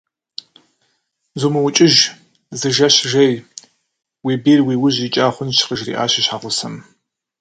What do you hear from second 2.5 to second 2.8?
зы